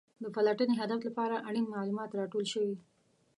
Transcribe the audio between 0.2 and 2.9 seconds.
د پلټنې هدف لپاره اړین معلومات راټول شوي.